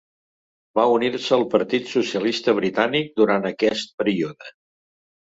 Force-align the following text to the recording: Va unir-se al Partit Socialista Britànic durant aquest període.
Va 0.79 0.85
unir-se 0.93 1.35
al 1.37 1.43
Partit 1.51 1.93
Socialista 1.93 2.57
Britànic 2.63 3.15
durant 3.23 3.49
aquest 3.55 3.97
període. 4.03 4.55